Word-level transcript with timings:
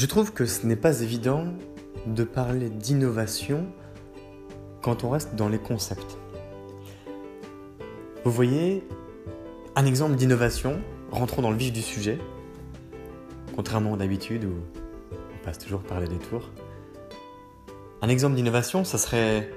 Je 0.00 0.06
trouve 0.06 0.32
que 0.32 0.46
ce 0.46 0.66
n'est 0.66 0.76
pas 0.76 1.02
évident 1.02 1.44
de 2.06 2.24
parler 2.24 2.70
d'innovation 2.70 3.66
quand 4.80 5.04
on 5.04 5.10
reste 5.10 5.34
dans 5.34 5.50
les 5.50 5.58
concepts. 5.58 6.16
Vous 8.24 8.30
voyez, 8.30 8.82
un 9.76 9.84
exemple 9.84 10.14
d'innovation, 10.16 10.80
rentrons 11.10 11.42
dans 11.42 11.50
le 11.50 11.58
vif 11.58 11.70
du 11.70 11.82
sujet, 11.82 12.18
contrairement 13.54 13.94
d'habitude 13.98 14.46
où 14.46 14.54
on 15.12 15.44
passe 15.44 15.58
toujours 15.58 15.82
par 15.82 16.00
les 16.00 16.08
détours. 16.08 16.48
Un 18.00 18.08
exemple 18.08 18.36
d'innovation, 18.36 18.84
ça 18.84 18.96
serait 18.96 19.50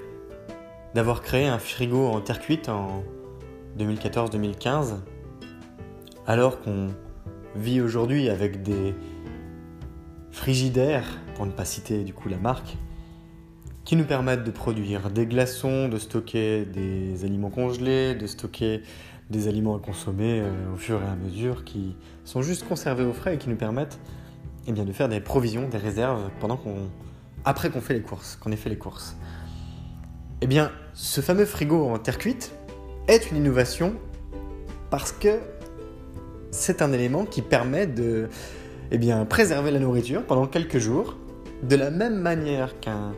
d'avoir 0.94 1.22
créé 1.22 1.48
un 1.48 1.58
frigo 1.58 2.08
en 2.08 2.20
terre 2.20 2.42
cuite 2.42 2.68
en 2.68 3.06
2014-2015, 3.80 4.96
alors 6.28 6.60
qu'on 6.60 6.90
vit 7.56 7.80
aujourd'hui 7.80 8.28
avec 8.28 8.62
des 8.62 8.94
frigidaires, 10.34 11.06
pour 11.36 11.46
ne 11.46 11.52
pas 11.52 11.64
citer 11.64 12.04
du 12.04 12.14
coup 12.14 12.28
la 12.28 12.38
marque, 12.38 12.76
qui 13.86 13.96
nous 13.96 14.04
permettent 14.04 14.44
de 14.44 14.52
produire 14.52 15.10
des 15.12 15.26
glaçons, 15.26 15.88
de 15.88 15.98
stocker 15.98 16.66
des 16.66 17.24
aliments 17.24 17.52
congelés, 17.52 18.16
de 18.16 18.28
stocker 18.28 18.82
des 19.30 19.48
aliments 19.48 19.78
à 19.78 19.80
consommer 19.80 20.42
euh, 20.42 20.74
au 20.74 20.78
fur 20.78 21.02
et 21.02 21.06
à 21.06 21.16
mesure, 21.16 21.64
qui 21.64 21.96
sont 22.26 22.42
juste 22.42 22.68
conservés 22.68 23.04
au 23.04 23.14
frais 23.14 23.36
et 23.36 23.38
qui 23.38 23.48
nous 23.48 23.56
permettent 23.56 24.00
eh 24.68 24.72
bien, 24.72 24.86
de 24.86 24.92
faire 24.92 25.08
des 25.08 25.20
provisions, 25.20 25.70
des 25.70 25.78
réserves 25.78 26.30
pendant 26.40 26.58
qu'on, 26.58 26.90
après 27.46 27.70
qu'on 27.70 27.82
fait 27.82 27.94
les 27.94 28.02
courses, 28.02 28.36
qu'on 28.36 28.52
ait 28.52 28.58
fait 28.58 28.70
les 28.70 28.78
courses. 28.78 29.16
Eh 30.42 30.48
bien, 30.48 30.72
ce 30.94 31.22
fameux 31.22 31.46
frigo 31.46 31.90
en 31.90 32.00
terre 32.00 32.18
cuite 32.18 32.54
est 33.08 33.30
une 33.30 33.38
innovation 33.38 33.96
parce 34.90 35.12
que 35.12 35.40
c'est 36.52 36.82
un 36.82 36.92
élément 36.92 37.26
qui 37.26 37.42
permet 37.42 37.88
de 37.88 38.30
eh 38.94 39.00
bien, 39.00 39.26
préserver 39.26 39.72
la 39.72 39.80
nourriture 39.80 40.24
pendant 40.24 40.46
quelques 40.46 40.78
jours, 40.78 41.18
de 41.64 41.76
la 41.76 41.90
même 41.90 42.16
manière 42.16 42.80
qu'un 42.80 43.14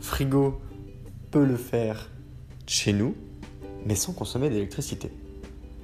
frigo 0.00 0.62
peut 1.30 1.44
le 1.44 1.56
faire 1.56 2.10
chez 2.66 2.94
nous, 2.94 3.14
mais 3.84 3.96
sans 3.96 4.14
consommer 4.14 4.48
d'électricité. 4.48 5.10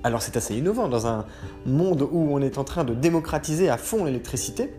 Alors 0.04 0.22
c'est 0.22 0.38
assez 0.38 0.56
innovant 0.56 0.88
dans 0.88 1.06
un 1.06 1.26
monde 1.66 2.09
où 2.10 2.34
on 2.34 2.41
est 2.41 2.56
en 2.56 2.64
train 2.64 2.82
de 2.82 2.94
démocratiser 2.94 3.69
à 3.69 3.76
fond 3.76 4.06
l'électricité. 4.06 4.72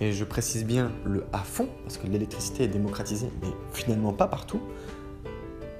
Et 0.00 0.12
je 0.12 0.22
précise 0.22 0.64
bien 0.64 0.92
le 1.04 1.24
à 1.32 1.38
fond, 1.38 1.68
parce 1.82 1.98
que 1.98 2.06
l'électricité 2.06 2.62
est 2.62 2.68
démocratisée, 2.68 3.30
mais 3.42 3.48
finalement 3.72 4.12
pas 4.12 4.28
partout. 4.28 4.60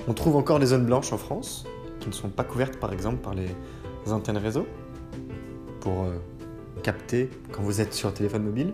On 0.09 0.15
trouve 0.15 0.35
encore 0.35 0.59
des 0.59 0.67
zones 0.67 0.87
blanches 0.87 1.13
en 1.13 1.19
France, 1.19 1.65
qui 2.01 2.09
ne 2.09 2.15
sont 2.15 2.29
pas 2.29 2.43
couvertes 2.43 2.79
par 2.79 2.93
exemple 2.93 3.19
par 3.19 3.35
les 3.37 3.47
antennes 4.11 4.39
réseau, 4.39 4.67
pour 5.81 6.03
euh, 6.03 6.17
capter 6.79 7.31
quand 7.53 7.63
vous 7.63 7.81
êtes 7.81 7.93
sur 7.95 8.09
un 8.09 8.13
téléphone 8.13 8.45
mobile 8.45 8.73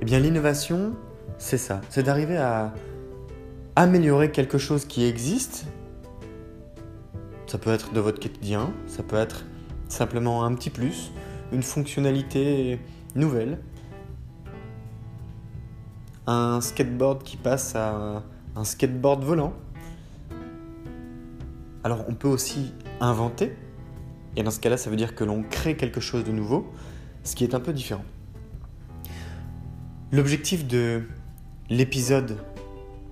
Eh 0.00 0.04
bien 0.04 0.18
l'innovation, 0.18 0.94
c'est 1.38 1.58
ça, 1.58 1.80
c'est 1.90 2.02
d'arriver 2.02 2.36
à 2.36 2.74
améliorer 3.76 4.30
quelque 4.30 4.58
chose 4.58 4.84
qui 4.84 5.04
existe. 5.04 5.66
Ça 7.46 7.58
peut 7.58 7.70
être 7.70 7.92
de 7.92 8.00
votre 8.00 8.20
quotidien, 8.20 8.72
ça 8.86 9.02
peut 9.02 9.16
être 9.16 9.44
simplement 9.88 10.44
un 10.44 10.54
petit 10.54 10.70
plus, 10.70 11.12
une 11.52 11.62
fonctionnalité 11.62 12.80
nouvelle. 13.14 13.58
Un 16.26 16.60
skateboard 16.60 17.22
qui 17.22 17.36
passe 17.36 17.76
à 17.76 18.22
un 18.56 18.64
skateboard 18.64 19.22
volant. 19.24 19.52
Alors 21.84 22.04
on 22.08 22.14
peut 22.14 22.28
aussi 22.28 22.72
inventer 23.00 23.54
et 24.36 24.42
dans 24.42 24.50
ce 24.50 24.60
cas-là, 24.60 24.76
ça 24.76 24.90
veut 24.90 24.96
dire 24.96 25.14
que 25.14 25.24
l'on 25.24 25.42
crée 25.42 25.76
quelque 25.76 26.00
chose 26.00 26.24
de 26.24 26.32
nouveau, 26.32 26.66
ce 27.22 27.34
qui 27.34 27.44
est 27.44 27.54
un 27.54 27.60
peu 27.60 27.72
différent. 27.72 28.04
L'objectif 30.12 30.66
de 30.66 31.02
l'épisode 31.70 32.38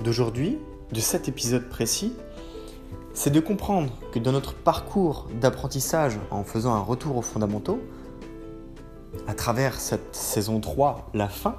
d'aujourd'hui, 0.04 0.58
de 0.92 1.00
cet 1.00 1.28
épisode 1.28 1.68
précis, 1.68 2.12
c'est 3.14 3.30
de 3.30 3.40
comprendre 3.40 3.92
que 4.12 4.18
dans 4.18 4.32
notre 4.32 4.54
parcours 4.54 5.28
d'apprentissage 5.40 6.18
en 6.30 6.44
faisant 6.44 6.74
un 6.74 6.80
retour 6.80 7.16
aux 7.16 7.22
fondamentaux, 7.22 7.80
à 9.26 9.34
travers 9.34 9.80
cette 9.80 10.14
saison 10.14 10.60
3, 10.60 11.10
la 11.14 11.28
fin, 11.28 11.56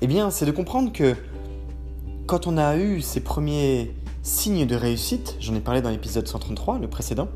eh 0.00 0.06
bien, 0.06 0.30
c'est 0.30 0.46
de 0.46 0.50
comprendre 0.50 0.92
que 0.92 1.14
quand 2.26 2.46
on 2.46 2.58
a 2.58 2.76
eu 2.76 3.00
ces 3.00 3.20
premiers 3.20 3.94
signes 4.22 4.66
de 4.66 4.76
réussite, 4.76 5.36
j'en 5.40 5.54
ai 5.54 5.60
parlé 5.60 5.80
dans 5.80 5.90
l'épisode 5.90 6.26
133, 6.26 6.78
le 6.78 6.88
précédent, 6.88 7.28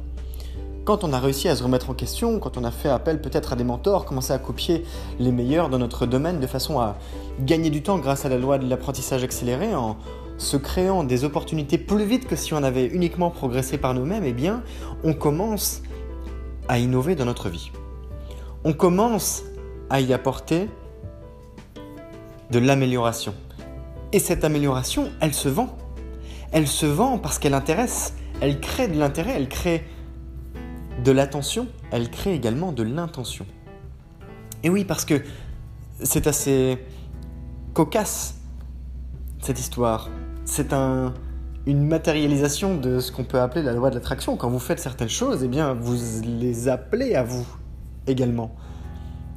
quand 0.84 1.04
on 1.04 1.12
a 1.12 1.20
réussi 1.20 1.48
à 1.48 1.54
se 1.54 1.62
remettre 1.62 1.90
en 1.90 1.94
question, 1.94 2.38
quand 2.40 2.56
on 2.56 2.64
a 2.64 2.70
fait 2.70 2.88
appel 2.88 3.20
peut-être 3.20 3.52
à 3.52 3.56
des 3.56 3.64
mentors, 3.64 4.04
commencé 4.04 4.32
à 4.32 4.38
copier 4.38 4.84
les 5.20 5.30
meilleurs 5.30 5.68
dans 5.68 5.78
notre 5.78 6.06
domaine 6.06 6.40
de 6.40 6.46
façon 6.46 6.80
à 6.80 6.96
gagner 7.40 7.70
du 7.70 7.82
temps 7.82 7.98
grâce 7.98 8.24
à 8.24 8.28
la 8.28 8.36
loi 8.36 8.58
de 8.58 8.68
l'apprentissage 8.68 9.22
accéléré 9.22 9.74
en 9.74 9.96
se 10.38 10.56
créant 10.56 11.04
des 11.04 11.24
opportunités 11.24 11.78
plus 11.78 12.04
vite 12.04 12.26
que 12.26 12.34
si 12.34 12.52
on 12.52 12.64
avait 12.64 12.86
uniquement 12.86 13.30
progressé 13.30 13.78
par 13.78 13.94
nous-mêmes, 13.94 14.24
eh 14.24 14.32
bien, 14.32 14.62
on 15.04 15.14
commence 15.14 15.82
à 16.68 16.78
innover 16.78 17.14
dans 17.14 17.26
notre 17.26 17.48
vie. 17.48 17.70
On 18.64 18.72
commence 18.72 19.44
à 19.88 20.00
y 20.00 20.12
apporter 20.12 20.68
de 22.50 22.58
l'amélioration. 22.58 23.34
Et 24.12 24.18
cette 24.18 24.44
amélioration, 24.44 25.10
elle 25.20 25.34
se 25.34 25.48
vend. 25.48 25.76
Elle 26.50 26.66
se 26.66 26.86
vend 26.86 27.18
parce 27.18 27.38
qu'elle 27.38 27.54
intéresse, 27.54 28.14
elle 28.40 28.58
crée 28.60 28.88
de 28.88 28.98
l'intérêt, 28.98 29.34
elle 29.36 29.48
crée 29.48 29.84
de 31.02 31.12
l'attention, 31.12 31.68
elle 31.90 32.10
crée 32.10 32.34
également 32.34 32.72
de 32.72 32.82
l'intention. 32.82 33.46
Et 34.62 34.70
oui, 34.70 34.84
parce 34.84 35.04
que 35.04 35.22
c'est 36.02 36.26
assez 36.26 36.78
cocasse, 37.74 38.36
cette 39.40 39.58
histoire. 39.58 40.10
C'est 40.44 40.72
un, 40.72 41.14
une 41.66 41.86
matérialisation 41.86 42.76
de 42.76 43.00
ce 43.00 43.10
qu'on 43.10 43.24
peut 43.24 43.40
appeler 43.40 43.62
la 43.62 43.72
loi 43.72 43.90
de 43.90 43.96
l'attraction. 43.96 44.36
Quand 44.36 44.50
vous 44.50 44.58
faites 44.58 44.78
certaines 44.78 45.08
choses, 45.08 45.42
eh 45.42 45.48
bien, 45.48 45.74
vous 45.74 45.96
les 46.24 46.68
appelez 46.68 47.14
à 47.14 47.22
vous 47.22 47.46
également. 48.06 48.54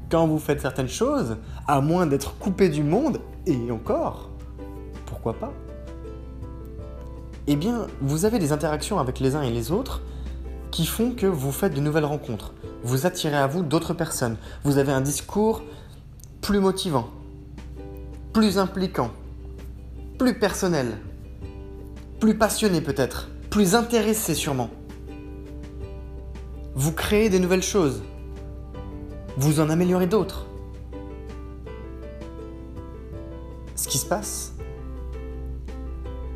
Quand 0.10 0.28
vous 0.28 0.40
faites 0.40 0.62
certaines 0.62 0.88
choses, 0.88 1.38
à 1.68 1.82
moins 1.82 2.06
d'être 2.06 2.38
coupé 2.38 2.70
du 2.70 2.84
monde, 2.84 3.20
et 3.48 3.72
encore, 3.72 4.30
pourquoi 5.06 5.34
pas? 5.34 5.52
Eh 7.48 7.56
bien, 7.56 7.88
vous 8.02 8.26
avez 8.26 8.40
des 8.40 8.52
interactions 8.52 9.00
avec 9.00 9.20
les 9.20 9.36
uns 9.36 9.42
et 9.42 9.52
les 9.52 9.72
autres 9.72 10.02
qui 10.76 10.86
font 10.86 11.12
que 11.12 11.26
vous 11.26 11.54
faites 11.54 11.74
de 11.74 11.80
nouvelles 11.80 12.04
rencontres. 12.04 12.54
Vous 12.84 13.06
attirez 13.06 13.38
à 13.38 13.48
vous 13.48 13.64
d'autres 13.64 13.94
personnes. 13.94 14.36
Vous 14.66 14.78
avez 14.78 14.92
un 14.92 15.00
discours 15.00 15.64
plus 16.42 16.60
motivant, 16.60 17.08
plus 18.34 18.58
impliquant, 18.58 19.12
plus 20.20 20.38
personnel, 20.38 20.98
plus 22.20 22.38
passionné 22.38 22.82
peut-être, 22.82 23.30
plus 23.50 23.74
intéressé 23.74 24.34
sûrement. 24.34 24.70
Vous 26.76 26.92
créez 26.92 27.30
des 27.30 27.40
nouvelles 27.40 27.64
choses. 27.64 28.04
Vous 29.38 29.62
en 29.62 29.70
améliorez 29.70 30.08
d'autres. 30.08 30.46
Ce 33.78 33.88
qui 33.88 33.98
se 33.98 34.06
passe, 34.06 34.52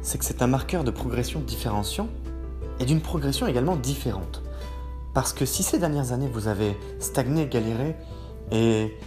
c'est 0.02 0.18
que 0.18 0.24
c'est 0.24 0.42
un 0.42 0.48
marqueur 0.48 0.86
de 0.86 0.92
progression 0.92 1.42
différenciant 1.42 2.08
et 2.80 2.86
d'une 2.86 3.02
progression 3.02 3.48
également 3.48 3.76
différente. 3.76 4.42
Parce 5.14 5.34
que 5.34 5.46
si 5.46 5.64
ces 5.64 5.80
dernières 5.80 6.12
années 6.12 6.30
vous 6.32 6.48
avez 6.48 6.78
stagné, 7.00 7.48
galéré, 7.48 7.96
et 8.52 8.98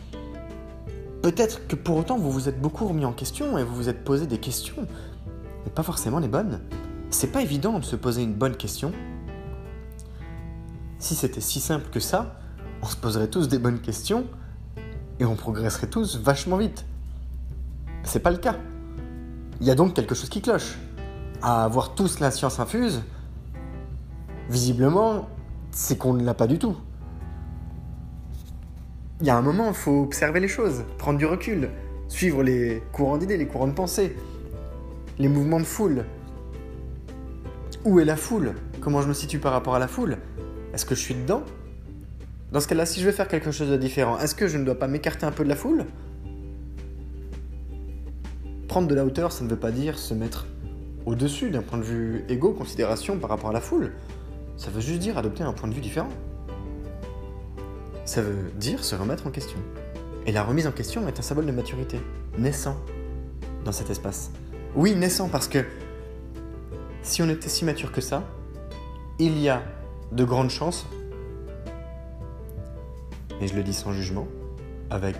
peut-être 1.23 1.67
que 1.67 1.77
pour 1.77 1.97
autant 1.97 2.19
vous 2.19 2.31
vous 2.31 2.49
êtes 2.49 2.61
beaucoup 2.61 2.87
remis 2.87 3.05
en 3.05 3.13
question 3.13 3.59
et 3.59 3.65
vous 3.65 3.75
vous 3.75 3.89
êtes 3.89 4.05
posé 4.05 4.27
des 4.27 4.39
questions, 4.39 4.87
mais 5.65 5.71
pas 5.71 5.83
forcément 5.83 6.19
les 6.19 6.29
bonnes, 6.29 6.61
c'est 7.11 7.33
pas 7.33 7.43
évident 7.43 7.79
de 7.79 7.85
se 7.85 7.97
poser 7.97 8.23
une 8.23 8.35
bonne 8.35 8.57
question. 8.57 8.93
Si 10.99 11.15
c'était 11.15 11.41
si 11.41 11.61
simple 11.61 11.89
que 11.91 12.01
ça, 12.01 12.37
on 12.83 12.87
se 12.87 12.97
poserait 12.97 13.29
tous 13.29 13.49
des 13.49 13.59
bonnes 13.59 13.81
questions 13.81 14.27
et 15.21 15.25
on 15.25 15.37
progresserait 15.37 15.89
tous 15.89 16.17
vachement 16.17 16.57
vite. 16.57 16.85
C'est 18.03 18.21
pas 18.21 18.31
le 18.31 18.39
cas. 18.39 18.57
Il 19.61 19.67
y 19.67 19.71
a 19.71 19.75
donc 19.75 19.95
quelque 19.95 20.15
chose 20.15 20.29
qui 20.29 20.43
cloche. 20.43 20.79
À 21.43 21.65
avoir 21.65 21.95
tous 21.95 22.19
la 22.21 22.31
science 22.31 22.59
infuse, 22.61 23.03
visiblement, 24.53 25.29
c'est 25.71 25.97
qu'on 25.97 26.13
ne 26.13 26.23
l'a 26.23 26.35
pas 26.35 26.47
du 26.47 26.59
tout. 26.59 26.77
Il 29.21 29.27
y 29.27 29.31
a 29.31 29.37
un 29.37 29.43
moment, 29.43 29.69
il 29.69 29.75
faut 29.75 30.03
observer 30.03 30.41
les 30.41 30.49
choses, 30.49 30.85
prendre 30.99 31.19
du 31.19 31.27
recul, 31.27 31.71
suivre 32.09 32.43
les 32.43 32.83
courants 32.93 33.17
d'idées, 33.17 33.39
les 33.39 33.47
courants 33.47 33.69
de 33.69 33.73
pensée, 33.73 34.15
les 35.19 35.29
mouvements 35.29 35.59
de 35.59 35.65
foule. 35.65 36.05
Où 37.85 37.99
est 37.99 38.05
la 38.05 38.17
foule? 38.17 38.55
Comment 38.81 39.01
je 39.01 39.09
me 39.09 39.15
situe 39.15 39.39
par 39.39 39.53
rapport 39.53 39.75
à 39.75 39.79
la 39.79 39.89
foule? 39.89 40.19
Est-ce 40.75 40.85
que 40.85 40.95
je 40.95 41.01
suis 41.01 41.15
dedans? 41.15 41.43
Dans 42.53 42.61
ce 42.61 42.69
cas-là, 42.69 42.85
si 42.85 43.01
je 43.01 43.07
veux 43.07 43.13
faire 43.13 43.29
quelque 43.29 43.51
chose 43.51 43.71
de 43.71 43.77
différent, 43.79 44.19
est-ce 44.19 44.35
que 44.35 44.47
je 44.49 44.59
ne 44.59 44.65
dois 44.65 44.79
pas 44.79 44.87
m'écarter 44.87 45.25
un 45.25 45.33
peu 45.33 45.45
de 45.45 45.49
la 45.49 45.57
foule? 45.57 45.87
Prendre 48.69 48.89
de 48.89 48.95
la 48.95 49.07
hauteur, 49.07 49.33
ça 49.33 49.45
ne 49.45 49.49
veut 49.49 49.57
pas 49.57 49.71
dire 49.71 49.99
se 49.99 50.13
mettre 50.13 50.47
au-dessus 51.07 51.51
d'un 51.51 51.63
point 51.63 51.79
de 51.79 51.85
vue 51.85 52.25
égo, 52.29 52.53
considération 52.53 53.19
par 53.19 53.31
rapport 53.31 53.51
à 53.51 53.53
la 53.53 53.61
foule. 53.61 53.93
Ça 54.57 54.71
veut 54.71 54.81
juste 54.81 55.01
dire 55.01 55.19
adopter 55.19 55.43
un 55.43 55.53
point 55.53 55.69
de 55.69 55.75
vue 55.75 55.81
différent. 55.81 56.11
Ça 58.05 58.23
veut 58.23 58.51
dire 58.57 58.85
se 58.85 58.95
remettre 58.95 59.27
en 59.27 59.31
question. 59.31 59.59
Et 60.27 60.33
la 60.33 60.45
remise 60.45 60.67
en 60.67 60.73
question 60.73 61.07
est 61.09 61.19
un 61.19 61.23
symbole 61.23 61.47
de 61.47 61.53
maturité, 61.53 62.01
naissant 62.39 62.77
dans 63.65 63.73
cet 63.73 63.91
espace. 63.91 64.31
Oui, 64.75 64.95
naissant 64.95 65.29
parce 65.29 65.49
que 65.49 65.65
si 67.03 67.23
on 67.23 67.29
était 67.29 67.49
si 67.49 67.65
mature 67.65 67.93
que 67.93 68.01
ça, 68.01 68.23
il 69.19 69.39
y 69.39 69.49
a 69.49 69.63
de 70.13 70.25
grandes 70.25 70.51
chances, 70.51 70.87
et 73.41 73.49
je 73.49 73.55
le 73.55 73.63
dis 73.63 73.75
sans 73.75 73.93
jugement, 73.93 74.29
avec 74.91 75.17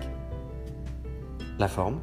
la 1.59 1.67
forme, 1.67 1.99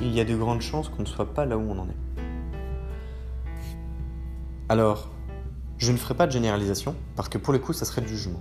il 0.00 0.12
y 0.12 0.20
a 0.20 0.24
de 0.24 0.34
grandes 0.34 0.62
chances 0.62 0.88
qu'on 0.88 1.02
ne 1.02 1.06
soit 1.06 1.34
pas 1.34 1.44
là 1.44 1.58
où 1.58 1.70
on 1.70 1.78
en 1.78 1.88
est. 1.88 2.09
Alors, 4.70 5.08
je 5.78 5.90
ne 5.90 5.96
ferai 5.96 6.14
pas 6.14 6.28
de 6.28 6.30
généralisation, 6.30 6.94
parce 7.16 7.28
que 7.28 7.38
pour 7.38 7.52
le 7.52 7.58
coup, 7.58 7.72
ça 7.72 7.84
serait 7.84 8.02
du 8.02 8.06
jugement. 8.06 8.38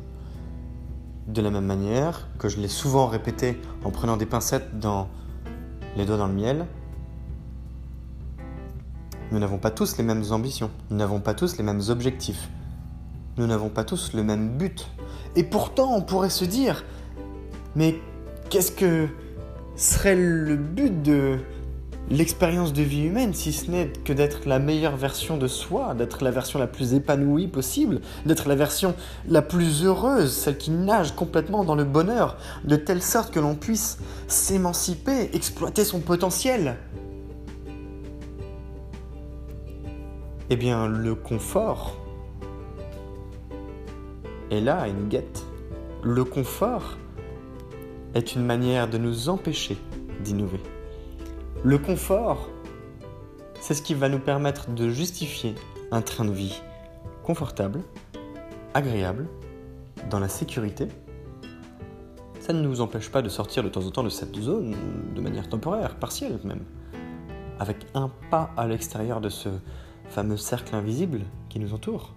De 1.26 1.42
la 1.42 1.50
même 1.50 1.66
manière 1.66 2.28
que 2.38 2.50
je 2.50 2.60
l'ai 2.60 2.68
souvent 2.68 3.08
répété 3.08 3.60
en 3.84 3.90
prenant 3.90 4.16
des 4.16 4.28
pincettes 4.28 4.80
dans 4.80 5.10
les 5.98 6.06
doigts 6.06 6.18
dans 6.18 6.28
le 6.28 6.36
miel, 6.36 6.68
nous 9.32 9.40
n'avons 9.40 9.58
pas 9.58 9.72
tous 9.72 9.98
les 9.98 10.04
mêmes 10.04 10.24
ambitions, 10.30 10.70
nous 10.92 10.98
n'avons 10.98 11.20
pas 11.20 11.34
tous 11.34 11.58
les 11.58 11.64
mêmes 11.64 11.82
objectifs, 11.90 12.48
nous 13.38 13.48
n'avons 13.48 13.70
pas 13.70 13.84
tous 13.84 14.14
le 14.14 14.22
même 14.22 14.56
but. 14.56 14.88
Et 15.36 15.44
pourtant, 15.44 15.96
on 15.96 16.04
pourrait 16.04 16.30
se 16.30 16.46
dire, 16.46 16.86
mais 17.76 18.00
qu'est-ce 18.52 18.72
que 18.72 19.08
serait 19.76 20.16
le 20.16 20.58
but 20.58 21.02
de 21.02 21.40
l'expérience 22.10 22.74
de 22.74 22.82
vie 22.82 23.04
humaine, 23.04 23.34
si 23.34 23.54
ce 23.54 23.70
n'est 23.70 23.92
que 24.04 24.14
d'être 24.14 24.48
la 24.48 24.60
meilleure 24.60 24.98
version 24.98 25.38
de 25.38 25.48
soi, 25.48 25.94
d'être 25.94 26.24
la 26.24 26.32
version 26.32 26.60
la 26.60 26.68
plus 26.68 26.94
épanouie 26.94 27.48
possible, 27.48 28.02
d'être 28.26 28.48
la 28.48 28.56
version 28.56 28.96
la 29.28 29.42
plus 29.42 29.84
heureuse, 29.84 30.32
celle 30.32 30.58
qui 30.58 30.72
nage 30.72 31.16
complètement 31.16 31.64
dans 31.64 31.76
le 31.76 31.84
bonheur, 31.84 32.38
de 32.64 32.76
telle 32.76 33.02
sorte 33.02 33.32
que 33.32 33.40
l'on 33.40 33.56
puisse 33.56 34.00
s'émanciper, 34.28 35.30
exploiter 35.34 35.84
son 35.84 36.00
potentiel. 36.00 36.78
Eh 40.50 40.56
bien, 40.56 40.88
le 40.88 41.14
confort 41.14 41.96
est 44.50 44.62
là 44.62 44.88
une 44.88 45.08
guette. 45.08 45.46
Le 46.04 46.24
confort 46.24 46.98
est 48.16 48.34
une 48.34 48.44
manière 48.44 48.90
de 48.90 48.98
nous 48.98 49.30
empêcher 49.30 49.78
d'innover. 50.24 50.60
Le 51.66 51.78
confort, 51.78 52.48
c'est 53.60 53.74
ce 53.74 53.82
qui 53.82 53.94
va 53.94 54.08
nous 54.08 54.20
permettre 54.20 54.70
de 54.72 54.88
justifier 54.88 55.56
un 55.92 56.02
train 56.02 56.24
de 56.24 56.32
vie 56.32 56.62
confortable, 57.22 57.82
agréable, 58.74 59.28
dans 60.10 60.20
la 60.20 60.30
sécurité. 60.30 60.88
Ça 62.40 62.54
ne 62.54 62.62
nous 62.62 62.80
empêche 62.80 63.12
pas 63.12 63.22
de 63.22 63.28
sortir 63.28 63.62
de 63.62 63.68
temps 63.68 63.86
en 63.86 63.92
temps 63.92 64.04
de 64.04 64.10
cette 64.10 64.38
zone 64.38 64.74
de 65.14 65.20
manière 65.20 65.50
temporaire, 65.50 65.96
partielle 65.98 66.40
même, 66.46 66.64
avec 67.60 67.86
un 67.94 68.10
pas 68.32 68.52
à 68.56 68.66
l'extérieur 68.66 69.20
de 69.20 69.28
ce 69.28 69.50
fameux 70.08 70.38
cercle 70.38 70.74
invisible 70.74 71.24
qui 71.50 71.60
nous 71.60 71.74
entoure. 71.74 72.14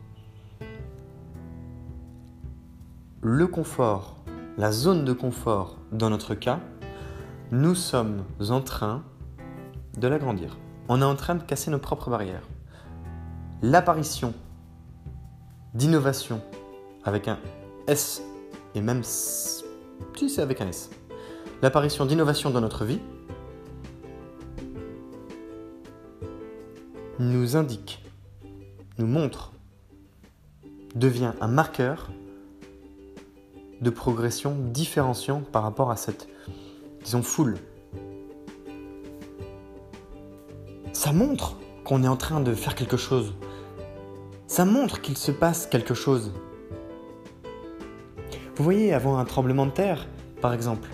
Le 3.23 3.49
confort, 3.49 4.19
la 4.57 4.71
zone 4.71 5.05
de 5.05 5.13
confort 5.13 5.79
dans 5.91 6.11
notre 6.11 6.37
cas, 6.37 6.61
nous 7.51 7.75
sommes 7.75 8.23
en 8.49 8.61
train 8.61 9.03
de 9.97 10.09
l'agrandir. 10.09 10.59
On 10.89 11.01
est 11.01 11.05
en 11.05 11.17
train 11.17 11.35
de 11.35 11.43
casser 11.43 11.71
nos 11.71 11.79
propres 11.79 12.11
barrières. 12.11 12.49
L'apparition 13.63 14.35
d'innovation 15.75 16.41
avec 17.05 17.29
un 17.29 17.39
S 17.87 18.23
et 18.75 18.81
même 18.81 19.03
si 19.03 19.63
c'est 20.29 20.43
avec 20.43 20.61
un 20.61 20.69
S. 20.69 20.91
L'apparition 21.63 22.07
d'innovation 22.07 22.51
dans 22.51 22.61
notre 22.61 22.85
vie 22.85 23.01
nous 27.19 27.57
indique, 27.57 28.05
nous 28.99 29.07
montre, 29.07 29.53
devient 30.95 31.33
un 31.41 31.49
marqueur 31.49 32.11
de 33.81 33.91
progression 33.91 34.57
différenciant 34.59 35.43
par 35.53 35.63
rapport 35.63 35.91
à 35.91 35.97
cette, 35.97 36.29
disons, 37.05 37.23
foule 37.23 37.59
ça 41.03 41.13
montre 41.13 41.57
qu'on 41.83 42.05
est 42.05 42.09
en 42.09 42.17
train 42.17 42.41
de 42.41 42.55
faire 42.55 42.77
quelque 42.77 42.97
chose. 42.97 43.35
Ça 44.47 44.65
montre 44.65 45.01
qu'il 45.01 45.19
se 45.19 45.33
passe 45.33 45.67
quelque 45.67 45.95
chose. 45.95 46.33
Vous 48.55 48.63
voyez, 48.63 48.95
avant 48.95 49.19
un 49.19 49.25
tremblement 49.25 49.67
de 49.67 49.73
terre, 49.73 50.07
par 50.41 50.55
exemple, 50.55 50.89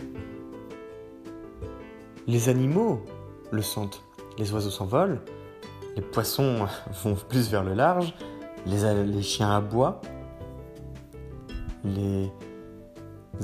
les 2.27 2.49
animaux 2.49 3.05
le 3.50 3.61
sentent. 3.61 4.03
Les 4.38 4.50
oiseaux 4.50 4.71
s'envolent, 4.71 5.21
les 5.95 6.00
poissons 6.00 6.67
vont 7.05 7.15
plus 7.15 7.50
vers 7.50 7.62
le 7.62 7.75
large, 7.75 8.15
les, 8.65 9.21
chiens 9.23 9.55
aboient, 9.55 10.00
les 11.85 12.31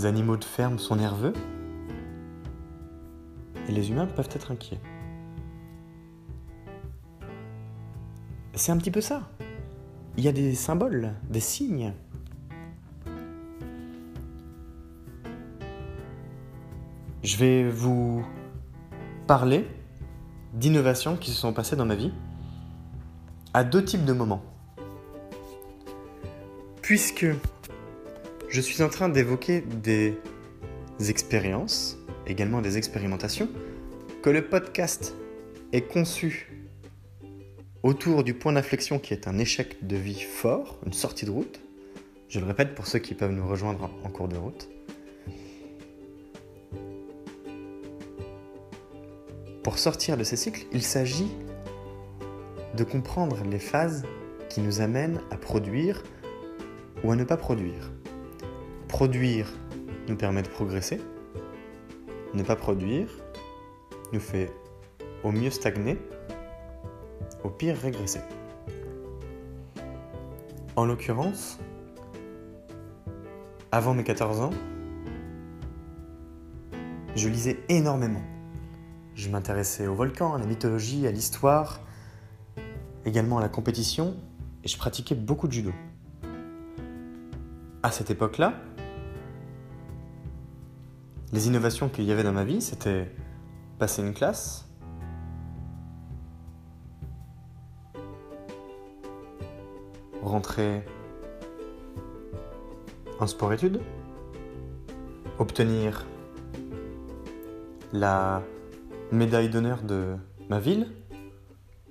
animaux 0.06 0.38
de 0.38 0.44
ferme 0.44 0.78
sont 0.78 0.96
nerveux, 0.96 1.34
et 3.68 3.72
les 3.72 3.90
humains 3.90 4.06
peuvent 4.06 4.30
être 4.34 4.50
inquiets. 4.50 4.80
C'est 8.64 8.72
un 8.72 8.78
petit 8.78 8.90
peu 8.90 9.02
ça. 9.02 9.28
Il 10.16 10.24
y 10.24 10.28
a 10.28 10.32
des 10.32 10.54
symboles, 10.54 11.12
des 11.28 11.40
signes. 11.40 11.92
je 17.22 17.36
vais 17.36 17.68
vous 17.68 18.24
parler 19.26 19.66
d'innovations 20.54 21.18
qui 21.18 21.30
se 21.30 21.36
sont 21.36 21.52
passées 21.52 21.76
dans 21.76 21.84
ma 21.84 21.94
vie 21.94 22.10
à 23.52 23.64
deux 23.64 23.84
types 23.84 24.06
de 24.06 24.14
moments. 24.14 24.42
Puisque 26.80 27.26
je 28.48 28.60
suis 28.62 28.82
en 28.82 28.88
train 28.88 29.10
d'évoquer 29.10 29.60
des 29.60 30.16
expériences, 31.06 31.98
également 32.26 32.62
des 32.62 32.78
expérimentations, 32.78 33.50
que 34.22 34.30
le 34.30 34.48
podcast 34.48 35.14
est 35.74 35.82
conçu 35.82 36.53
autour 37.84 38.24
du 38.24 38.32
point 38.32 38.54
d'inflexion 38.54 38.98
qui 38.98 39.12
est 39.12 39.28
un 39.28 39.38
échec 39.38 39.86
de 39.86 39.96
vie 39.96 40.20
fort, 40.20 40.80
une 40.86 40.94
sortie 40.94 41.26
de 41.26 41.30
route. 41.30 41.60
Je 42.28 42.40
le 42.40 42.46
répète 42.46 42.74
pour 42.74 42.86
ceux 42.86 42.98
qui 42.98 43.14
peuvent 43.14 43.30
nous 43.30 43.46
rejoindre 43.46 43.90
en 44.02 44.08
cours 44.08 44.26
de 44.26 44.36
route. 44.36 44.70
Pour 49.62 49.78
sortir 49.78 50.16
de 50.16 50.24
ces 50.24 50.36
cycles, 50.36 50.64
il 50.72 50.82
s'agit 50.82 51.30
de 52.74 52.84
comprendre 52.84 53.44
les 53.44 53.58
phases 53.58 54.04
qui 54.48 54.60
nous 54.60 54.80
amènent 54.80 55.20
à 55.30 55.36
produire 55.36 56.02
ou 57.04 57.12
à 57.12 57.16
ne 57.16 57.24
pas 57.24 57.36
produire. 57.36 57.92
Produire 58.88 59.52
nous 60.08 60.16
permet 60.16 60.42
de 60.42 60.48
progresser. 60.48 61.00
Ne 62.32 62.42
pas 62.42 62.56
produire 62.56 63.08
nous 64.12 64.20
fait 64.20 64.50
au 65.22 65.32
mieux 65.32 65.50
stagner 65.50 65.98
au 67.42 67.50
pire 67.50 67.76
régresser. 67.76 68.20
En 70.76 70.86
l'occurrence, 70.86 71.58
avant 73.70 73.94
mes 73.94 74.04
14 74.04 74.40
ans, 74.40 74.50
je 77.14 77.28
lisais 77.28 77.58
énormément. 77.68 78.22
Je 79.14 79.28
m'intéressais 79.28 79.86
au 79.86 79.94
volcan, 79.94 80.34
à 80.34 80.38
la 80.38 80.46
mythologie, 80.46 81.06
à 81.06 81.12
l'histoire, 81.12 81.80
également 83.04 83.38
à 83.38 83.40
la 83.40 83.48
compétition, 83.48 84.16
et 84.64 84.68
je 84.68 84.76
pratiquais 84.76 85.14
beaucoup 85.14 85.46
de 85.46 85.52
judo. 85.52 85.72
À 87.82 87.90
cette 87.90 88.10
époque-là, 88.10 88.54
les 91.32 91.46
innovations 91.46 91.88
qu'il 91.88 92.04
y 92.04 92.12
avait 92.12 92.22
dans 92.22 92.32
ma 92.32 92.44
vie, 92.44 92.60
c'était 92.60 93.10
passer 93.78 94.02
une 94.02 94.14
classe, 94.14 94.68
rentrer 100.24 100.82
en 103.20 103.26
sport-études, 103.26 103.80
obtenir 105.38 106.06
la 107.92 108.42
médaille 109.12 109.48
d'honneur 109.48 109.82
de 109.82 110.16
ma 110.48 110.58
ville 110.58 110.88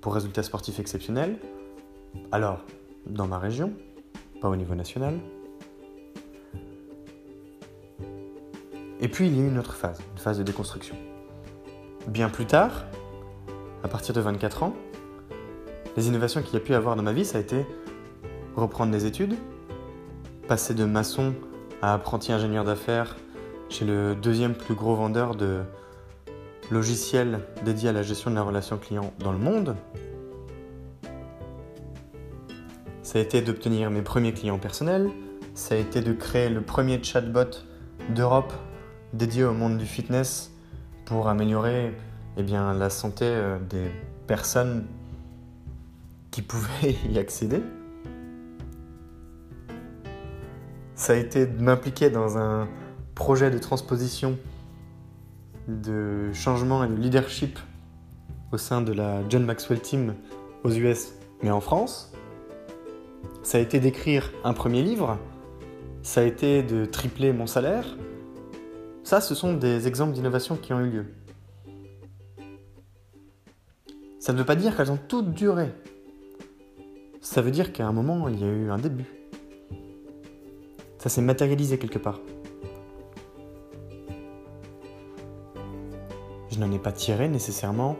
pour 0.00 0.14
résultats 0.14 0.42
sportifs 0.42 0.78
exceptionnels, 0.78 1.38
alors 2.30 2.60
dans 3.06 3.26
ma 3.26 3.38
région, 3.38 3.72
pas 4.40 4.48
au 4.48 4.56
niveau 4.56 4.74
national. 4.74 5.18
Et 9.00 9.08
puis 9.08 9.26
il 9.26 9.36
y 9.36 9.40
a 9.40 9.44
eu 9.44 9.48
une 9.48 9.58
autre 9.58 9.74
phase, 9.74 10.00
une 10.12 10.18
phase 10.18 10.38
de 10.38 10.42
déconstruction. 10.42 10.96
Bien 12.06 12.28
plus 12.28 12.46
tard, 12.46 12.84
à 13.82 13.88
partir 13.88 14.14
de 14.14 14.20
24 14.20 14.62
ans, 14.62 14.74
les 15.96 16.08
innovations 16.08 16.42
qu'il 16.42 16.54
y 16.54 16.56
a 16.56 16.60
pu 16.60 16.74
avoir 16.74 16.96
dans 16.96 17.02
ma 17.02 17.12
vie, 17.12 17.24
ça 17.24 17.38
a 17.38 17.40
été 17.40 17.64
reprendre 18.56 18.92
des 18.92 19.06
études, 19.06 19.34
passer 20.48 20.74
de 20.74 20.84
maçon 20.84 21.34
à 21.82 21.94
apprenti 21.94 22.32
ingénieur 22.32 22.64
d'affaires 22.64 23.16
chez 23.68 23.84
le 23.84 24.14
deuxième 24.14 24.54
plus 24.54 24.74
gros 24.74 24.94
vendeur 24.94 25.34
de 25.34 25.62
logiciels 26.70 27.40
dédiés 27.64 27.90
à 27.90 27.92
la 27.92 28.02
gestion 28.02 28.30
de 28.30 28.36
la 28.36 28.42
relation 28.42 28.78
client 28.78 29.12
dans 29.18 29.32
le 29.32 29.38
monde. 29.38 29.76
Ça 33.02 33.18
a 33.18 33.22
été 33.22 33.42
d'obtenir 33.42 33.90
mes 33.90 34.02
premiers 34.02 34.32
clients 34.32 34.58
personnels, 34.58 35.10
ça 35.54 35.74
a 35.74 35.78
été 35.78 36.00
de 36.00 36.12
créer 36.12 36.48
le 36.48 36.62
premier 36.62 37.02
chatbot 37.02 37.64
d'Europe 38.10 38.52
dédié 39.12 39.44
au 39.44 39.52
monde 39.52 39.78
du 39.78 39.86
fitness 39.86 40.52
pour 41.04 41.28
améliorer 41.28 41.94
eh 42.36 42.42
bien, 42.42 42.74
la 42.74 42.90
santé 42.90 43.26
euh, 43.26 43.58
des 43.58 43.90
personnes 44.26 44.86
qui 46.30 46.42
pouvaient 46.42 46.96
y 47.10 47.18
accéder. 47.18 47.62
Ça 51.04 51.12
a 51.12 51.16
été 51.16 51.44
de 51.44 51.62
m'impliquer 51.62 52.08
dans 52.08 52.38
un 52.38 52.66
projet 53.14 53.50
de 53.50 53.58
transposition 53.58 54.38
de 55.68 56.32
changement 56.32 56.82
et 56.82 56.88
de 56.88 56.94
leadership 56.94 57.58
au 58.52 58.56
sein 58.56 58.80
de 58.80 58.94
la 58.94 59.20
John 59.28 59.44
Maxwell 59.44 59.80
Team 59.80 60.14
aux 60.62 60.70
US, 60.70 61.12
mais 61.42 61.50
en 61.50 61.60
France. 61.60 62.10
Ça 63.42 63.58
a 63.58 63.60
été 63.60 63.80
d'écrire 63.80 64.32
un 64.44 64.54
premier 64.54 64.82
livre. 64.82 65.18
Ça 66.02 66.22
a 66.22 66.24
été 66.24 66.62
de 66.62 66.86
tripler 66.86 67.34
mon 67.34 67.46
salaire. 67.46 67.84
Ça, 69.02 69.20
ce 69.20 69.34
sont 69.34 69.52
des 69.52 69.86
exemples 69.86 70.14
d'innovation 70.14 70.56
qui 70.56 70.72
ont 70.72 70.80
eu 70.80 70.88
lieu. 70.88 71.06
Ça 74.20 74.32
ne 74.32 74.38
veut 74.38 74.46
pas 74.46 74.56
dire 74.56 74.74
qu'elles 74.74 74.90
ont 74.90 74.98
toutes 75.06 75.34
duré. 75.34 75.68
Ça 77.20 77.42
veut 77.42 77.50
dire 77.50 77.74
qu'à 77.74 77.86
un 77.86 77.92
moment, 77.92 78.26
il 78.28 78.40
y 78.40 78.44
a 78.44 78.48
eu 78.48 78.70
un 78.70 78.78
début. 78.78 79.23
Ça 81.04 81.10
s'est 81.10 81.20
matérialisé 81.20 81.76
quelque 81.76 81.98
part. 81.98 82.18
Je 86.50 86.58
n'en 86.58 86.72
ai 86.72 86.78
pas 86.78 86.92
tiré 86.92 87.28
nécessairement 87.28 87.98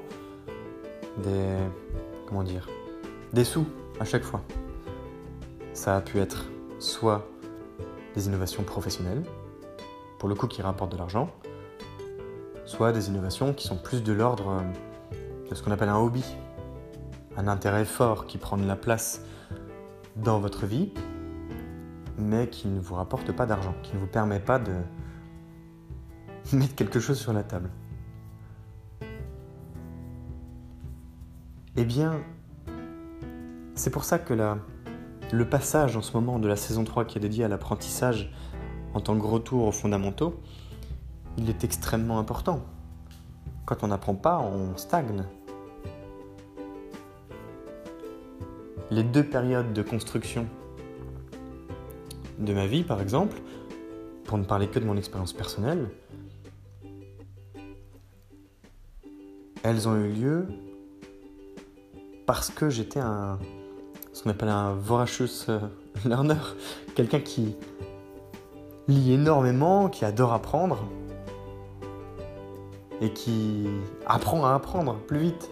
des. 1.23 1.55
comment 2.27 2.43
dire 2.43 2.67
des 3.35 3.45
sous 3.45 3.67
à 4.01 4.07
chaque 4.07 4.23
fois. 4.23 4.41
Ça 5.75 5.97
a 5.97 6.01
pu 6.01 6.19
être 6.19 6.47
soit 6.79 7.29
des 8.15 8.27
innovations 8.27 8.63
professionnelles, 8.63 9.23
pour 10.19 10.31
le 10.31 10.35
coup 10.35 10.47
qui 10.47 10.63
rapportent 10.63 10.93
de 10.93 10.97
l'argent, 10.97 11.29
soit 12.65 12.91
des 12.93 13.11
innovations 13.11 13.53
qui 13.53 13.67
sont 13.67 13.77
plus 13.77 14.03
de 14.03 14.15
l'ordre 14.15 14.63
de 15.51 15.55
ce 15.55 15.63
qu'on 15.63 15.73
appelle 15.73 15.91
un 15.91 15.99
hobby, 15.99 16.25
un 17.37 17.49
intérêt 17.49 17.85
fort 17.85 18.25
qui 18.25 18.39
prend 18.39 18.57
de 18.57 18.67
la 18.67 18.77
place 18.77 19.21
dans 20.17 20.39
votre 20.39 20.65
vie 20.65 20.95
mais 22.19 22.49
qui 22.49 22.69
ne 22.69 22.81
vous 22.81 22.95
rapporte 22.95 23.33
pas 23.33 23.47
d'argent, 23.47 23.75
qui 23.83 23.95
ne 23.95 24.01
vous 24.01 24.07
permet 24.07 24.41
pas 24.41 24.59
de 24.59 24.75
mettre 26.53 26.75
quelque 26.75 27.01
chose 27.01 27.19
sur 27.19 27.33
la 27.33 27.43
table. 27.43 27.71
Eh 31.77 31.85
bien, 31.85 32.21
c'est 33.75 33.91
pour 33.91 34.05
ça 34.05 34.19
que 34.19 34.35
le 35.33 35.49
passage 35.49 35.97
en 35.97 36.03
ce 36.03 36.13
moment 36.13 36.39
de 36.39 36.47
la 36.47 36.57
saison 36.57 36.85
3 36.85 37.05
qui 37.05 37.19
est 37.19 37.21
dédié 37.21 37.45
à 37.45 37.49
l'apprentissage 37.49 38.33
en 38.95 39.01
tant 39.01 39.19
que 39.19 39.27
retour 39.27 39.67
aux 39.67 39.73
fondamentaux, 39.73 40.41
il 41.37 41.51
est 41.51 41.65
extrêmement 41.65 42.21
important. 42.21 42.61
Quand 43.67 43.83
on 43.83 43.89
n'apprend 43.89 44.15
pas, 44.15 44.39
on 44.39 44.77
stagne. 44.77 45.25
Les 48.91 49.03
deux 49.03 49.25
périodes 49.25 49.73
de 49.73 49.83
construction 49.83 50.47
de 52.39 52.53
ma 52.53 52.67
vie, 52.67 52.83
par 52.83 53.01
exemple, 53.01 53.41
pour 54.25 54.39
ne 54.39 54.45
parler 54.45 54.69
que 54.69 54.79
de 54.79 54.85
mon 54.85 54.97
expérience 54.97 55.33
personnelle, 55.33 55.91
elles 59.63 59.89
ont 59.89 59.97
eu 59.97 60.09
lieu 60.09 60.47
parce 62.27 62.51
que 62.51 62.71
j'étais 62.71 63.01
un 63.01 63.39
ce 64.13 64.23
qu'on 64.23 64.31
appelle 64.31 64.49
un 64.49 64.75
voracious 64.75 65.47
euh, 65.49 65.59
learner, 66.05 66.37
quelqu'un 66.95 67.19
qui 67.19 67.57
lit 68.87 69.13
énormément, 69.13 69.89
qui 69.89 70.05
adore 70.05 70.33
apprendre 70.33 70.89
et 73.01 73.11
qui 73.13 73.67
apprend 74.07 74.47
à 74.47 74.55
apprendre 74.55 74.95
plus 75.07 75.19
vite. 75.19 75.51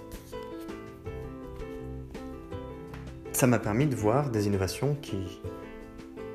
Ça 3.32 3.48
m'a 3.48 3.58
permis 3.58 3.86
de 3.86 3.96
voir 3.96 4.30
des 4.30 4.46
innovations 4.46 4.96
qui 5.02 5.16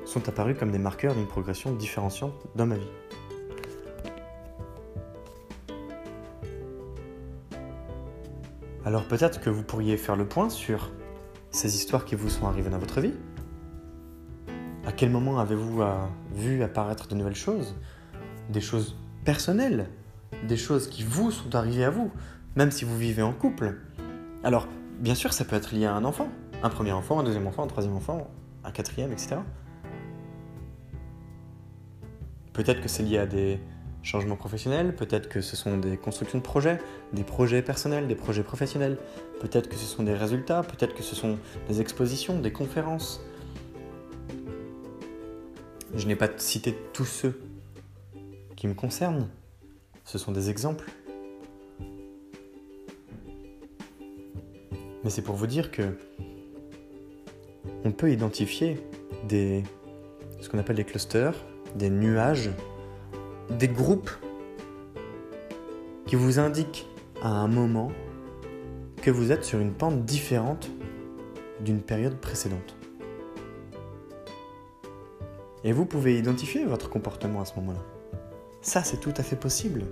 sont 0.08 0.26
apparus 0.28 0.56
comme 0.58 0.70
des 0.70 0.78
marqueurs 0.78 1.14
d'une 1.14 1.26
progression 1.26 1.72
différenciante 1.72 2.32
dans 2.56 2.66
ma 2.66 2.76
vie. 2.76 2.90
Alors 8.86 9.04
peut-être 9.04 9.40
que 9.40 9.50
vous 9.50 9.62
pourriez 9.62 9.98
faire 9.98 10.16
le 10.16 10.26
point 10.26 10.48
sur 10.48 10.90
ces 11.50 11.76
histoires 11.76 12.06
qui 12.06 12.14
vous 12.14 12.30
sont 12.30 12.46
arrivées 12.46 12.70
dans 12.70 12.78
votre 12.78 13.02
vie. 13.02 13.12
À 14.86 14.92
quel 14.92 15.10
moment 15.10 15.38
avez-vous 15.38 15.82
euh, 15.82 15.94
vu 16.32 16.62
apparaître 16.62 17.06
de 17.08 17.14
nouvelles 17.14 17.34
choses? 17.34 17.76
Des 18.48 18.62
choses 18.62 18.96
personnelles, 19.26 19.90
des 20.48 20.56
choses 20.56 20.88
qui 20.88 21.02
vous 21.02 21.30
sont 21.30 21.54
arrivées 21.54 21.84
à 21.84 21.90
vous, 21.90 22.10
même 22.56 22.70
si 22.70 22.86
vous 22.86 22.96
vivez 22.96 23.20
en 23.20 23.34
couple? 23.34 23.76
Alors, 24.42 24.66
bien 25.00 25.14
sûr, 25.14 25.34
ça 25.34 25.44
peut 25.44 25.56
être 25.56 25.74
lié 25.74 25.84
à 25.84 25.92
un 25.92 26.04
enfant, 26.04 26.28
un 26.62 26.70
premier 26.70 26.92
enfant, 26.92 27.20
un 27.20 27.24
deuxième 27.24 27.46
enfant, 27.46 27.64
un 27.64 27.66
troisième 27.66 27.94
enfant, 27.94 28.30
un 28.64 28.70
quatrième, 28.70 29.12
etc. 29.12 29.36
Peut-être 32.58 32.80
que 32.80 32.88
c'est 32.88 33.04
lié 33.04 33.18
à 33.18 33.26
des 33.26 33.60
changement 34.02 34.34
professionnel, 34.34 34.92
peut-être 34.92 35.28
que 35.28 35.40
ce 35.40 35.54
sont 35.54 35.78
des 35.78 35.96
constructions 35.96 36.38
de 36.38 36.42
projets, 36.42 36.80
des 37.12 37.22
projets 37.22 37.62
personnels, 37.62 38.08
des 38.08 38.16
projets 38.16 38.42
professionnels, 38.42 38.98
peut-être 39.40 39.68
que 39.68 39.76
ce 39.76 39.84
sont 39.84 40.02
des 40.02 40.12
résultats, 40.12 40.64
peut-être 40.64 40.92
que 40.92 41.04
ce 41.04 41.14
sont 41.14 41.38
des 41.68 41.80
expositions, 41.80 42.40
des 42.40 42.50
conférences. 42.50 43.20
Je 45.94 46.04
n'ai 46.08 46.16
pas 46.16 46.26
cité 46.36 46.76
tous 46.92 47.04
ceux 47.04 47.40
qui 48.56 48.66
me 48.66 48.74
concernent, 48.74 49.28
ce 50.02 50.18
sont 50.18 50.32
des 50.32 50.50
exemples. 50.50 50.90
Mais 55.04 55.10
c'est 55.10 55.22
pour 55.22 55.36
vous 55.36 55.46
dire 55.46 55.70
que 55.70 55.96
on 57.84 57.92
peut 57.92 58.10
identifier 58.10 58.80
des 59.28 59.62
ce 60.40 60.48
qu'on 60.48 60.58
appelle 60.58 60.74
des 60.74 60.84
clusters, 60.84 61.36
des 61.74 61.90
nuages 61.90 62.50
des 63.50 63.68
groupes 63.68 64.10
qui 66.06 66.16
vous 66.16 66.38
indiquent 66.38 66.86
à 67.22 67.28
un 67.28 67.48
moment 67.48 67.90
que 69.02 69.10
vous 69.10 69.32
êtes 69.32 69.44
sur 69.44 69.58
une 69.58 69.72
pente 69.72 70.04
différente 70.04 70.70
d'une 71.60 71.80
période 71.80 72.16
précédente. 72.16 72.76
Et 75.64 75.72
vous 75.72 75.84
pouvez 75.84 76.18
identifier 76.18 76.64
votre 76.64 76.88
comportement 76.88 77.40
à 77.40 77.44
ce 77.44 77.54
moment-là. 77.56 77.82
Ça, 78.62 78.82
c'est 78.82 78.98
tout 78.98 79.14
à 79.16 79.22
fait 79.22 79.36
possible. 79.36 79.84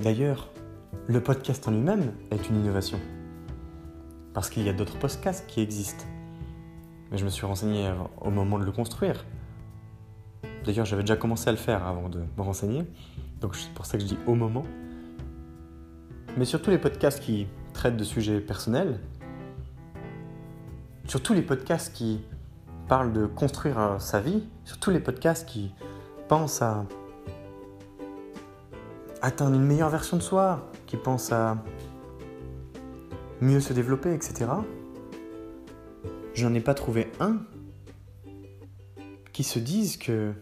D'ailleurs, 0.00 0.50
le 1.06 1.20
podcast 1.20 1.66
en 1.68 1.70
lui-même 1.70 2.12
est 2.30 2.48
une 2.48 2.56
innovation. 2.56 2.98
Parce 4.34 4.50
qu'il 4.50 4.64
y 4.64 4.68
a 4.68 4.72
d'autres 4.72 4.98
podcasts 4.98 5.46
qui 5.46 5.60
existent. 5.60 6.04
Mais 7.12 7.18
je 7.18 7.24
me 7.24 7.30
suis 7.30 7.44
renseigné 7.46 7.92
au 8.20 8.30
moment 8.30 8.58
de 8.58 8.64
le 8.64 8.72
construire. 8.72 9.24
D'ailleurs, 10.64 10.86
j'avais 10.86 11.02
déjà 11.02 11.16
commencé 11.16 11.48
à 11.48 11.52
le 11.52 11.58
faire 11.58 11.86
avant 11.86 12.08
de 12.08 12.20
me 12.36 12.42
renseigner. 12.42 12.84
Donc 13.40 13.54
c'est 13.54 13.70
pour 13.74 13.84
ça 13.84 13.98
que 13.98 14.02
je 14.02 14.08
dis 14.08 14.18
au 14.26 14.34
moment. 14.34 14.64
Mais 16.38 16.46
surtout 16.46 16.70
les 16.70 16.78
podcasts 16.78 17.20
qui 17.20 17.46
traitent 17.74 17.98
de 17.98 18.04
sujets 18.04 18.40
personnels. 18.40 18.98
Surtout 21.06 21.34
les 21.34 21.42
podcasts 21.42 21.92
qui 21.92 22.22
parlent 22.88 23.12
de 23.12 23.26
construire 23.26 23.96
sa 23.98 24.20
vie. 24.20 24.44
Surtout 24.64 24.90
les 24.90 25.00
podcasts 25.00 25.46
qui 25.46 25.74
pensent 26.28 26.62
à 26.62 26.86
atteindre 29.20 29.56
une 29.56 29.64
meilleure 29.64 29.90
version 29.90 30.16
de 30.16 30.22
soi. 30.22 30.70
Qui 30.86 30.96
pensent 30.96 31.32
à 31.32 31.58
mieux 33.42 33.60
se 33.60 33.74
développer, 33.74 34.14
etc. 34.14 34.46
Je 36.34 36.46
n'en 36.46 36.54
ai 36.54 36.60
pas 36.60 36.74
trouvé 36.74 37.08
un 37.20 37.38
qui 39.32 39.44
se 39.44 39.58
disent 39.58 39.96
que 39.96 40.32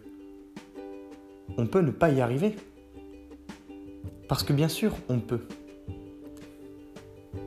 on 1.56 1.66
peut 1.66 1.80
ne 1.80 1.90
pas 1.90 2.10
y 2.10 2.20
arriver. 2.20 2.56
Parce 4.28 4.42
que 4.44 4.52
bien 4.52 4.68
sûr, 4.68 4.94
on 5.08 5.18
peut. 5.18 5.40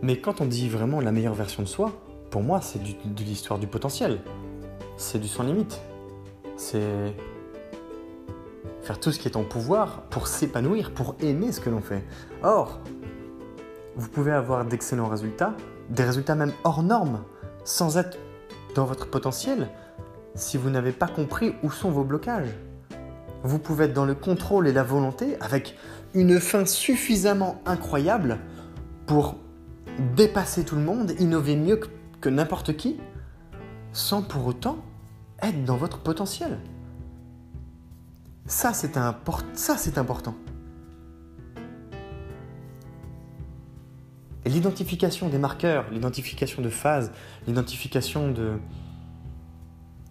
Mais 0.02 0.20
quand 0.20 0.42
on 0.42 0.46
dit 0.46 0.68
vraiment 0.68 1.00
la 1.00 1.12
meilleure 1.12 1.34
version 1.34 1.64
de 1.64 1.68
soi, 1.68 1.94
pour 2.30 2.44
moi, 2.44 2.62
c'est 2.62 2.80
de 2.82 3.24
l'histoire 3.24 3.60
du 3.60 3.68
potentiel. 3.68 4.20
C'est 4.98 5.20
du 5.20 5.28
sans 5.28 5.44
limite. 5.44 5.80
C'est 6.58 7.14
faire 8.82 9.00
tout 9.00 9.12
ce 9.12 9.20
qui 9.20 9.28
est 9.28 9.38
en 9.38 9.44
pouvoir 9.44 10.02
pour 10.10 10.28
s'épanouir, 10.28 10.92
pour 10.92 11.16
aimer 11.22 11.52
ce 11.52 11.62
que 11.62 11.70
l'on 11.70 11.82
fait. 11.82 12.04
Or, 12.44 12.80
vous 13.96 14.10
pouvez 14.10 14.32
avoir 14.32 14.66
d'excellents 14.66 15.08
résultats, 15.08 15.56
des 15.90 16.04
résultats 16.04 16.36
même 16.36 16.52
hors 16.64 16.84
normes, 16.84 17.24
sans 17.64 17.98
être 17.98 18.18
dans 18.76 18.86
votre 18.86 19.10
potentiel, 19.10 19.70
si 20.36 20.58
vous 20.58 20.70
n'avez 20.70 20.92
pas 20.92 21.08
compris 21.08 21.54
où 21.64 21.72
sont 21.72 21.92
vos 21.92 22.04
blocages 22.04 22.54
vous 23.44 23.60
pouvez 23.60 23.86
être 23.86 23.94
dans 23.94 24.06
le 24.06 24.16
contrôle 24.16 24.68
et 24.68 24.74
la 24.74 24.84
volonté 24.84 25.38
avec 25.42 25.76
une 26.14 26.40
fin 26.40 26.66
suffisamment 26.66 27.62
incroyable 27.66 28.40
pour 29.06 29.36
dépasser 30.16 30.64
tout 30.64 30.76
le 30.76 30.82
monde, 30.82 31.12
innover 31.20 31.56
mieux 31.56 31.80
que, 32.22 32.30
n'importe 32.30 32.76
qui, 32.78 33.00
sans 33.92 34.22
pour 34.22 34.48
autant 34.48 34.78
être 35.42 35.66
dans 35.66 35.76
votre 35.76 36.00
potentiel. 36.00 36.58
Ça, 38.46 38.74
c'est 38.74 38.98
important. 38.98 40.36
Et 44.46 44.50
l'identification 44.50 45.30
des 45.30 45.38
marqueurs, 45.38 45.86
l'identification 45.92 46.62
de 46.62 46.70
phases, 46.70 47.12
l'identification 47.48 48.32
de 48.32 48.58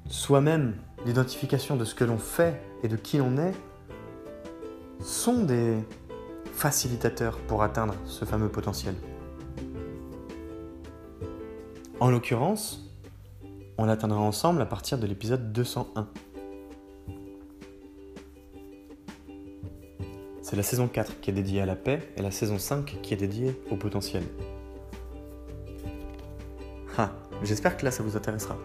soi-même, 0.08 0.74
l'identification 1.04 1.76
de 1.76 1.84
ce 1.84 1.94
que 1.94 2.04
l'on 2.04 2.18
fait 2.18 2.60
et 2.82 2.88
de 2.88 2.96
qui 2.96 3.18
l'on 3.18 3.36
est 3.36 3.54
sont 5.00 5.44
des 5.44 5.76
facilitateurs 6.52 7.38
pour 7.38 7.62
atteindre 7.62 7.94
ce 8.04 8.24
fameux 8.24 8.48
potentiel. 8.48 8.94
En 12.00 12.10
l'occurrence, 12.10 12.90
on 13.78 13.84
l'atteindra 13.84 14.20
ensemble 14.20 14.62
à 14.62 14.66
partir 14.66 14.98
de 14.98 15.06
l'épisode 15.06 15.52
201. 15.52 16.08
C'est 20.52 20.56
la 20.56 20.62
saison 20.62 20.86
4 20.86 21.20
qui 21.20 21.30
est 21.30 21.32
dédiée 21.32 21.62
à 21.62 21.64
la 21.64 21.76
paix 21.76 22.06
et 22.14 22.20
la 22.20 22.30
saison 22.30 22.58
5 22.58 22.98
qui 23.00 23.14
est 23.14 23.16
dédiée 23.16 23.58
au 23.70 23.76
potentiel. 23.76 24.22
Ah, 26.98 27.10
j'espère 27.42 27.74
que 27.78 27.86
là 27.86 27.90
ça 27.90 28.02
vous 28.02 28.18
intéressera. 28.18 28.58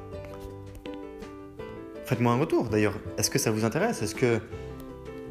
Faites-moi 2.04 2.34
un 2.34 2.40
retour 2.40 2.66
d'ailleurs. 2.68 2.96
Est-ce 3.18 3.30
que 3.30 3.40
ça 3.40 3.52
vous 3.52 3.64
intéresse? 3.64 4.02
Est-ce 4.02 4.16
que 4.16 4.42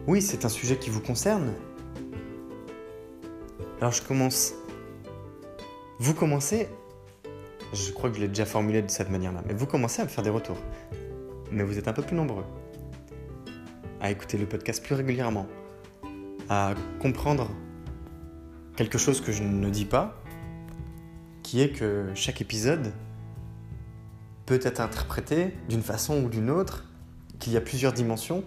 oui, 0.07 0.23
c'est 0.23 0.47
un 0.47 0.49
sujet 0.49 0.79
qui 0.79 0.89
vous 0.89 1.03
concerne 1.03 1.53
Alors 3.83 3.93
je 3.93 4.01
commence. 4.01 4.55
Vous 5.99 6.15
commencez. 6.15 6.69
Je 7.75 7.93
crois 7.93 8.09
que 8.09 8.17
je 8.17 8.23
l'ai 8.23 8.29
déjà 8.29 8.47
formulé 8.47 8.81
de 8.81 8.91
cette 8.91 9.11
manière-là, 9.11 9.43
mais 9.47 9.53
vous 9.53 9.67
commencez 9.67 10.01
à 10.01 10.07
me 10.07 10.09
faire 10.09 10.25
des 10.25 10.31
retours. 10.31 10.63
Mais 11.51 11.65
vous 11.65 11.77
êtes 11.77 11.89
un 11.89 11.93
peu 11.93 12.01
plus 12.01 12.17
nombreux 12.17 12.45
à 14.01 14.11
écouter 14.11 14.39
le 14.39 14.47
podcast 14.47 14.83
plus 14.83 14.95
régulièrement, 14.95 15.47
à 16.49 16.75
comprendre 17.01 17.51
quelque 18.77 18.99
chose 18.99 19.21
que 19.21 19.33
je 19.33 19.43
ne 19.43 19.71
dis 19.71 19.85
pas, 19.85 20.23
qui 21.43 21.61
est 21.61 21.71
que 21.71 22.11
chaque 22.15 22.41
épisode 22.41 22.93
peut 24.45 24.61
être 24.63 24.81
interprété 24.81 25.55
d'une 25.69 25.83
façon 25.83 26.23
ou 26.23 26.29
d'une 26.29 26.51
autre, 26.51 26.85
qu'il 27.39 27.53
y 27.53 27.57
a 27.57 27.61
plusieurs 27.61 27.93
dimensions, 27.93 28.45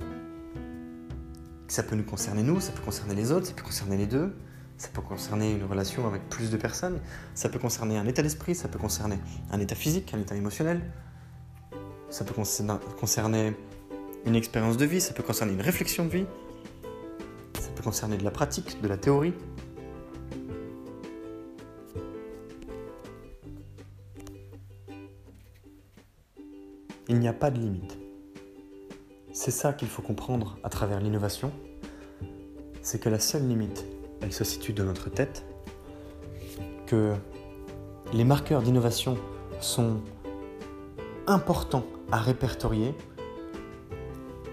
que 1.68 1.74
ça 1.74 1.84
peut 1.84 1.96
nous 1.96 2.04
concerner 2.04 2.44
nous, 2.44 2.60
ça 2.60 2.72
peut 2.72 2.82
concerner 2.82 3.16
les 3.16 3.32
autres, 3.32 3.48
ça 3.48 3.54
peut 3.54 3.64
concerner 3.64 3.98
les 3.98 4.08
deux, 4.08 4.36
ça 4.78 4.88
peut 4.94 5.02
concerner 5.02 5.52
une 5.52 5.66
relation 5.66 6.08
avec 6.08 6.28
plus 6.30 6.52
de 6.52 6.58
personnes, 6.58 7.00
ça 7.36 7.50
peut 7.50 7.60
concerner 7.60 7.98
un 7.98 8.08
état 8.08 8.22
d'esprit, 8.22 8.56
ça 8.56 8.68
peut 8.68 8.80
concerner 8.80 9.20
un 9.52 9.60
état 9.60 9.76
physique, 9.76 10.14
un 10.14 10.20
état 10.20 10.36
émotionnel, 10.36 10.82
ça 12.10 12.26
peut 12.26 12.34
concerner 12.34 13.54
une 14.26 14.36
expérience 14.36 14.78
de 14.78 14.86
vie, 14.86 15.02
ça 15.02 15.14
peut 15.14 15.24
concerner 15.24 15.54
une 15.54 15.62
réflexion 15.62 16.06
de 16.06 16.10
vie, 16.10 16.26
concerner 17.84 18.18
de 18.18 18.24
la 18.24 18.32
pratique, 18.32 18.82
de 18.82 18.88
la 18.88 18.98
théorie, 18.98 19.34
Il 27.12 27.18
n'y 27.18 27.28
a 27.28 27.34
pas 27.34 27.50
de 27.50 27.58
limite. 27.58 27.98
C'est 29.34 29.50
ça 29.50 29.74
qu'il 29.74 29.88
faut 29.88 30.04
comprendre 30.04 30.60
à 30.64 30.70
travers 30.70 31.00
l'innovation, 31.00 31.52
c'est 32.84 33.02
que 33.02 33.10
la 33.10 33.18
seule 33.18 33.48
limite, 33.48 33.84
elle 34.22 34.32
se 34.32 34.44
situe 34.44 34.74
dans 34.74 34.84
notre 34.84 35.10
tête, 35.10 35.44
que 36.86 37.16
les 38.14 38.24
marqueurs 38.24 38.62
d'innovation 38.62 39.18
sont 39.60 40.02
importants 41.26 41.86
à 42.12 42.18
répertorier 42.18 42.94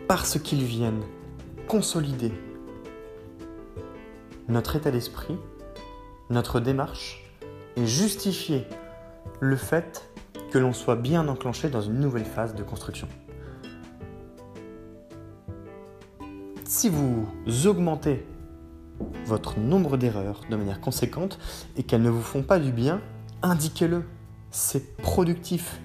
parce 0.09 0.39
qu'ils 0.39 0.65
viennent 0.65 1.03
consolider 1.69 2.33
notre 4.49 4.77
état 4.77 4.91
d'esprit, 4.91 5.37
notre 6.31 6.61
démarche 6.61 7.25
et 7.77 7.87
justifier 7.87 8.67
le 9.41 9.57
fait 9.57 10.11
que 10.51 10.59
l'on 10.59 10.73
soit 10.73 10.97
bien 10.97 11.27
enclenché 11.29 11.69
dans 11.69 11.81
une 11.81 11.99
nouvelle 12.01 12.25
phase 12.25 12.55
de 12.55 12.63
construction. 12.63 13.09
Si 16.65 16.89
vous 16.89 17.27
augmentez 17.67 18.27
votre 19.27 19.59
nombre 19.59 19.97
d'erreurs 19.97 20.43
de 20.51 20.57
manière 20.57 20.81
conséquente 20.81 21.39
et 21.77 21.83
qu'elles 21.83 22.03
ne 22.03 22.11
vous 22.11 22.23
font 22.23 22.43
pas 22.43 22.59
du 22.59 22.73
bien, 22.73 23.01
indiquez-le. 23.43 24.05
C'est 24.51 24.97
productif. 24.97 25.81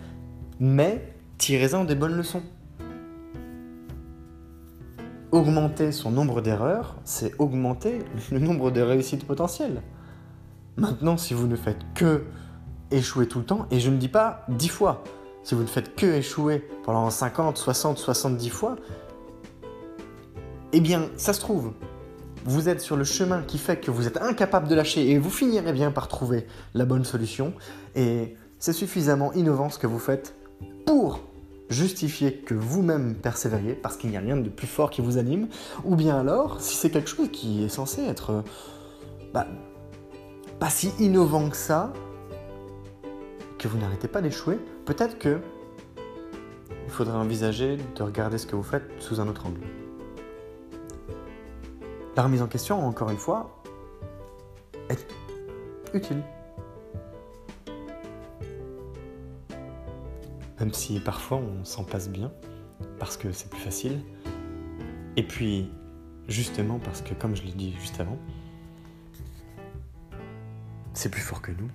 Mais 0.60 1.14
tirez-en 1.38 1.84
des 1.84 1.96
bonnes 1.96 2.16
leçons. 2.16 2.44
Augmenter 5.32 5.94
son 5.94 6.12
nombre 6.12 6.42
d'erreurs, 6.42 6.98
c'est 7.06 7.34
augmenter 7.40 8.00
le 8.32 8.40
nombre 8.40 8.70
de 8.70 8.82
réussites 8.82 9.26
potentielles. 9.26 9.82
Maintenant, 10.76 11.16
si 11.16 11.34
vous 11.34 11.48
ne 11.48 11.56
faites 11.56 11.80
que 11.96 12.26
échouer 12.92 13.28
tout 13.28 13.40
le 13.40 13.46
temps, 13.46 13.66
et 13.72 13.80
je 13.80 13.90
ne 13.90 13.98
dis 13.98 14.10
pas 14.10 14.46
10 14.50 14.68
fois. 14.68 15.04
Si 15.44 15.56
vous 15.56 15.62
ne 15.62 15.68
faites 15.68 15.96
que 15.96 16.06
échouer 16.06 16.68
pendant 16.84 17.10
50, 17.10 17.58
60, 17.58 17.98
70 17.98 18.50
fois, 18.50 18.76
eh 20.74 20.82
bien, 20.82 21.10
ça 21.16 21.32
se 21.32 21.40
trouve, 21.40 21.72
vous 22.44 22.68
êtes 22.68 22.82
sur 22.82 22.98
le 22.98 23.04
chemin 23.06 23.42
qui 23.42 23.58
fait 23.58 23.80
que 23.80 23.90
vous 23.90 24.08
êtes 24.08 24.18
incapable 24.18 24.68
de 24.68 24.76
lâcher 24.76 25.12
et 25.12 25.18
vous 25.18 25.30
finirez 25.30 25.72
bien 25.72 25.92
par 25.92 26.10
trouver 26.10 26.46
la 26.74 26.86
bonne 26.86 27.06
solution. 27.06 27.54
Et 27.96 28.36
c'est 28.60 28.74
suffisamment 28.74 29.32
innovant 29.34 29.70
ce 29.70 29.80
que 29.80 29.88
vous 29.88 30.00
faites 30.00 30.36
pour 30.86 31.22
justifier 31.72 32.34
que 32.34 32.54
vous-même 32.54 33.16
persévériez 33.16 33.74
parce 33.74 33.98
qu'il 33.98 34.10
n'y 34.10 34.18
a 34.18 34.20
rien 34.20 34.38
de 34.38 34.50
plus 34.50 34.68
fort 34.68 34.90
qui 34.92 35.02
vous 35.02 35.18
anime, 35.18 35.48
ou 35.84 35.96
bien 35.96 36.20
alors, 36.20 36.62
si 36.62 36.76
c'est 36.76 36.90
quelque 36.90 37.10
chose 37.10 37.30
qui 37.32 37.64
est 37.64 37.70
censé 37.70 38.04
être 38.04 38.44
bah, 39.34 39.48
pas 40.60 40.70
si 40.70 40.92
innovant 41.00 41.50
que 41.50 41.58
ça, 41.58 41.94
que 43.58 43.68
vous 43.68 43.78
n'arrêtez 43.78 44.08
pas 44.08 44.22
d'échouer, 44.22 44.60
peut-être 44.86 45.18
que 45.18 45.40
il 46.86 46.92
faudrait 46.92 47.18
envisager 47.18 47.78
de 47.96 48.04
regarder 48.04 48.38
ce 48.38 48.46
que 48.46 48.56
vous 48.56 48.64
faites 48.64 48.84
sous 49.00 49.22
un 49.22 49.28
autre 49.30 49.46
angle. 49.46 49.62
La 52.18 52.24
remise 52.24 52.42
en 52.42 52.48
question, 52.48 52.86
encore 52.86 53.10
une 53.10 53.18
fois, 53.18 53.64
est 54.90 55.08
utile. 55.94 56.22
Même 60.62 60.74
si 60.74 61.00
parfois 61.00 61.40
on 61.40 61.66
s'en 61.66 61.84
passe 61.84 62.08
bien, 62.08 62.32
parce 63.00 63.18
que 63.18 63.32
c'est 63.32 63.50
plus 63.50 63.60
facile. 63.60 64.00
Et 65.18 65.24
puis, 65.24 65.72
justement, 66.28 66.78
parce 66.78 67.02
que, 67.02 67.16
comme 67.16 67.36
je 67.36 67.42
l'ai 67.42 67.52
dit 67.52 67.74
juste 67.80 68.00
avant, 68.00 68.20
c'est 70.94 71.10
plus 71.10 71.22
fort 71.22 71.42
que 71.42 71.52
nous. 71.52 71.68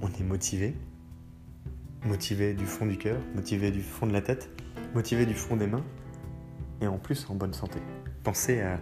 On 0.00 0.08
est 0.08 0.24
motivé, 0.24 0.74
motivé 2.04 2.54
du 2.54 2.66
fond 2.66 2.86
du 2.86 2.98
cœur, 2.98 3.20
motivé 3.36 3.70
du 3.70 3.82
fond 3.82 4.08
de 4.08 4.12
la 4.12 4.20
tête, 4.20 4.50
motivé 4.92 5.24
du 5.24 5.34
fond 5.34 5.54
des 5.54 5.68
mains, 5.68 5.84
et 6.80 6.88
en 6.88 6.98
plus 6.98 7.30
en 7.30 7.36
bonne 7.36 7.54
santé. 7.54 7.78
Pensez 8.24 8.62
à 8.62 8.80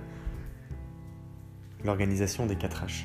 l'organisation 1.85 2.47
des 2.47 2.57
4 2.57 2.87
H. 2.87 3.05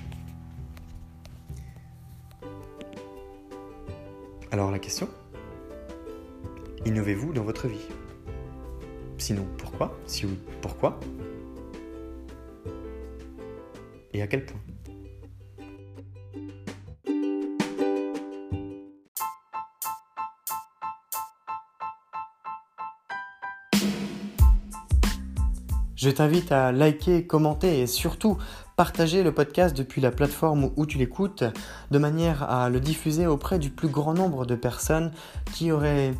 Alors 4.49 4.71
la 4.71 4.79
question? 4.79 5.09
Innovez-vous 6.85 7.33
dans 7.33 7.43
votre 7.43 7.67
vie. 7.67 7.87
Sinon, 9.17 9.47
pourquoi? 9.57 9.97
Si 10.05 10.27
oui, 10.27 10.37
pourquoi? 10.61 10.99
Et 14.13 14.21
à 14.21 14.27
quel 14.27 14.45
point? 14.45 14.59
Je 25.95 26.11
t'invite 26.11 26.51
à 26.51 26.71
liker, 26.71 27.25
commenter 27.25 27.79
et 27.79 27.87
surtout 27.87 28.37
partager 28.75 29.23
le 29.23 29.33
podcast 29.33 29.75
depuis 29.75 30.01
la 30.01 30.11
plateforme 30.11 30.69
où 30.75 30.85
tu 30.85 30.99
l'écoutes 30.99 31.43
de 31.89 31.97
manière 31.97 32.43
à 32.43 32.69
le 32.69 32.79
diffuser 32.79 33.25
auprès 33.25 33.57
du 33.57 33.71
plus 33.71 33.87
grand 33.87 34.13
nombre 34.13 34.45
de 34.45 34.53
personnes 34.53 35.11
qui 35.55 35.71
auraient 35.71 36.13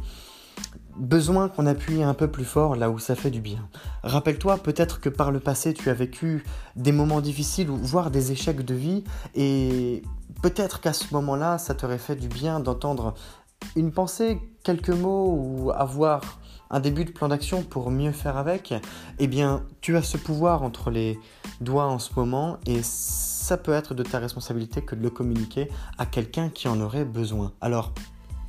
besoin 0.98 1.50
qu'on 1.50 1.66
appuie 1.66 2.04
un 2.04 2.14
peu 2.14 2.30
plus 2.30 2.46
fort 2.46 2.76
là 2.76 2.90
où 2.90 3.00
ça 3.00 3.16
fait 3.16 3.32
du 3.32 3.42
bien. 3.42 3.68
Rappelle-toi 4.04 4.58
peut-être 4.58 5.00
que 5.00 5.10
par 5.10 5.32
le 5.32 5.40
passé 5.40 5.74
tu 5.74 5.90
as 5.90 5.94
vécu 5.94 6.44
des 6.76 6.92
moments 6.92 7.22
difficiles 7.22 7.70
ou 7.70 7.78
voire 7.78 8.12
des 8.12 8.32
échecs 8.32 8.64
de 8.64 8.74
vie 8.74 9.04
et 9.36 10.04
peut-être 10.42 10.82
qu'à 10.82 10.94
ce 10.94 11.14
moment-là 11.14 11.58
ça 11.58 11.74
t'aurait 11.74 11.98
fait 11.98 12.16
du 12.16 12.28
bien 12.28 12.60
d'entendre 12.60 13.14
une 13.76 13.92
pensée, 13.92 14.40
quelques 14.64 14.90
mots 14.90 15.36
ou 15.38 15.72
avoir 15.72 16.40
un 16.70 16.80
début 16.80 17.06
de 17.06 17.12
plan 17.12 17.28
d'action 17.28 17.64
pour 17.64 17.92
mieux 17.92 18.12
faire 18.12 18.38
avec, 18.38 18.74
eh 19.20 19.28
bien, 19.28 19.64
tu 19.82 19.96
as 19.98 20.02
ce 20.02 20.18
pouvoir 20.18 20.64
entre 20.64 20.90
les 20.90 21.20
doigts 21.62 21.86
en 21.86 22.00
ce 22.00 22.12
moment 22.16 22.58
et 22.66 22.80
ça 22.82 23.58
peut 23.58 23.74
être 23.74 23.94
de 23.94 24.04
ta 24.04 24.20
responsabilité 24.20 24.82
que 24.82 24.96
de 24.96 25.02
le 25.02 25.10
communiquer 25.10 25.70
à 25.98 26.06
quelqu'un 26.06 26.50
qui 26.50 26.68
en 26.68 26.82
aurait 26.82 27.06
besoin. 27.06 27.54
Alors, 27.62 27.94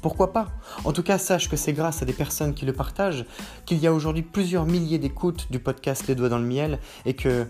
pourquoi 0.03 0.33
pas? 0.33 0.49
En 0.85 0.93
tout 0.93 1.03
cas, 1.03 1.19
sache 1.19 1.49
que 1.49 1.57
c'est 1.57 1.73
grâce 1.73 2.03
à 2.03 2.05
des 2.05 2.13
personnes 2.13 2.55
qui 2.55 2.65
le 2.65 2.73
partagent 2.73 3.25
qu'il 3.65 3.79
y 3.79 3.87
a 3.87 3.93
aujourd'hui 3.93 4.23
plusieurs 4.23 4.67
milliers 4.67 4.99
d'écoutes 4.99 5.51
du 5.51 5.59
podcast 5.59 6.07
Les 6.07 6.15
Doigts 6.15 6.29
dans 6.29 6.39
le 6.39 6.47
Miel 6.47 6.79
et 7.05 7.15
que 7.15 7.47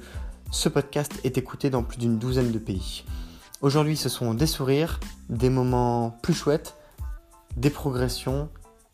ce 0.50 0.68
podcast 0.68 1.12
est 1.24 1.38
écouté 1.38 1.70
dans 1.70 1.82
plus 1.82 1.98
d'une 1.98 2.18
douzaine 2.18 2.52
de 2.52 2.58
pays. 2.58 3.04
Aujourd'hui, 3.62 3.96
ce 3.96 4.08
sont 4.08 4.34
des 4.34 4.46
sourires, 4.46 5.00
des 5.28 5.50
moments 5.50 6.18
plus 6.22 6.34
chouettes, 6.34 6.76
des 7.56 7.70
progressions 7.70 8.48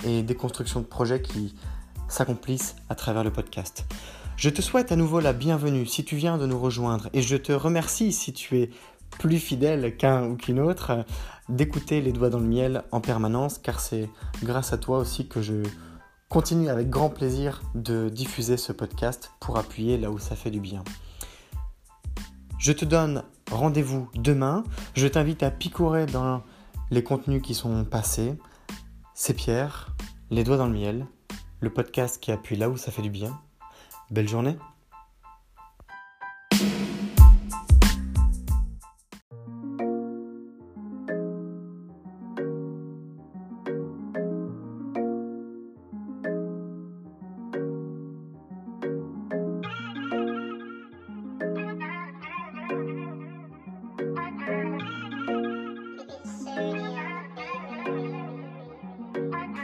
et 0.04 0.22
des 0.22 0.34
constructions 0.34 0.80
de 0.80 0.86
projets 0.86 1.20
qui 1.20 1.54
s'accomplissent 2.08 2.76
à 2.88 2.94
travers 2.94 3.24
le 3.24 3.32
podcast. 3.32 3.84
Je 4.36 4.50
te 4.50 4.62
souhaite 4.62 4.92
à 4.92 4.96
nouveau 4.96 5.20
la 5.20 5.32
bienvenue 5.32 5.86
si 5.86 6.04
tu 6.04 6.16
viens 6.16 6.38
de 6.38 6.46
nous 6.46 6.58
rejoindre 6.58 7.08
et 7.12 7.22
je 7.22 7.36
te 7.36 7.52
remercie 7.52 8.12
si 8.12 8.32
tu 8.32 8.58
es 8.58 8.70
plus 9.18 9.38
fidèle 9.38 9.96
qu'un 9.96 10.24
ou 10.28 10.36
qu'une 10.36 10.60
autre 10.60 11.04
d'écouter 11.48 12.00
les 12.00 12.12
doigts 12.12 12.30
dans 12.30 12.38
le 12.38 12.46
miel 12.46 12.84
en 12.92 13.00
permanence 13.00 13.58
car 13.58 13.80
c'est 13.80 14.08
grâce 14.42 14.72
à 14.72 14.78
toi 14.78 14.98
aussi 14.98 15.28
que 15.28 15.42
je 15.42 15.62
continue 16.28 16.68
avec 16.68 16.88
grand 16.88 17.10
plaisir 17.10 17.62
de 17.74 18.08
diffuser 18.08 18.56
ce 18.56 18.72
podcast 18.72 19.32
pour 19.40 19.58
appuyer 19.58 19.98
là 19.98 20.10
où 20.10 20.18
ça 20.18 20.34
fait 20.34 20.50
du 20.50 20.60
bien. 20.60 20.82
Je 22.58 22.72
te 22.72 22.84
donne 22.84 23.24
rendez-vous 23.50 24.08
demain. 24.14 24.64
Je 24.94 25.06
t'invite 25.06 25.42
à 25.42 25.50
picorer 25.50 26.06
dans 26.06 26.42
les 26.90 27.02
contenus 27.02 27.42
qui 27.42 27.54
sont 27.54 27.84
passés. 27.84 28.34
C'est 29.14 29.34
Pierre, 29.34 29.94
Les 30.30 30.44
Doigts 30.44 30.56
dans 30.56 30.68
le 30.68 30.72
Miel, 30.72 31.06
le 31.60 31.70
podcast 31.70 32.18
qui 32.20 32.32
appuie 32.32 32.56
là 32.56 32.70
où 32.70 32.76
ça 32.76 32.90
fait 32.90 33.02
du 33.02 33.10
bien. 33.10 33.38
Belle 34.10 34.28
journée 34.28 34.56